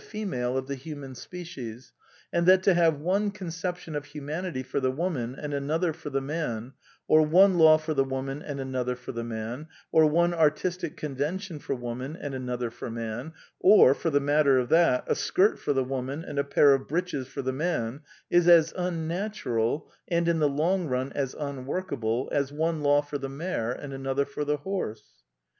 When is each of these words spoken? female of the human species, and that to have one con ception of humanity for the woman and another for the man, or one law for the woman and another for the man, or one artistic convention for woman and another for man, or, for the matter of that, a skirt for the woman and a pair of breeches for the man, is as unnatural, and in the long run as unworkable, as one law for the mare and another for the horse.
female 0.01 0.57
of 0.57 0.65
the 0.65 0.73
human 0.73 1.13
species, 1.13 1.93
and 2.33 2.47
that 2.47 2.63
to 2.63 2.73
have 2.73 2.99
one 2.99 3.29
con 3.29 3.49
ception 3.49 3.95
of 3.95 4.03
humanity 4.05 4.63
for 4.63 4.79
the 4.79 4.89
woman 4.89 5.35
and 5.35 5.53
another 5.53 5.93
for 5.93 6.09
the 6.09 6.19
man, 6.19 6.73
or 7.07 7.21
one 7.21 7.55
law 7.59 7.77
for 7.77 7.93
the 7.93 8.03
woman 8.03 8.41
and 8.41 8.59
another 8.59 8.95
for 8.95 9.11
the 9.11 9.23
man, 9.23 9.67
or 9.91 10.07
one 10.07 10.33
artistic 10.33 10.97
convention 10.97 11.59
for 11.59 11.75
woman 11.75 12.15
and 12.19 12.33
another 12.33 12.71
for 12.71 12.89
man, 12.89 13.31
or, 13.59 13.93
for 13.93 14.09
the 14.09 14.19
matter 14.19 14.57
of 14.57 14.69
that, 14.69 15.03
a 15.05 15.13
skirt 15.13 15.59
for 15.59 15.71
the 15.73 15.83
woman 15.83 16.23
and 16.25 16.39
a 16.39 16.43
pair 16.43 16.73
of 16.73 16.87
breeches 16.87 17.27
for 17.27 17.43
the 17.43 17.53
man, 17.53 18.01
is 18.31 18.47
as 18.47 18.73
unnatural, 18.75 19.87
and 20.07 20.27
in 20.27 20.39
the 20.39 20.49
long 20.49 20.87
run 20.87 21.11
as 21.13 21.35
unworkable, 21.35 22.27
as 22.31 22.51
one 22.51 22.81
law 22.81 23.01
for 23.03 23.19
the 23.19 23.29
mare 23.29 23.71
and 23.71 23.93
another 23.93 24.25
for 24.25 24.43
the 24.45 24.57
horse. 24.57 25.03